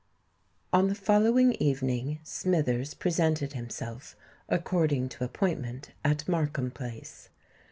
[0.73, 4.15] On the following evening Smithers presented himself,
[4.49, 7.29] according to appointment, at Markham Place.